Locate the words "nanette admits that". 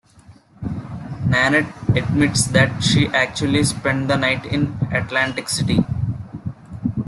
1.27-2.79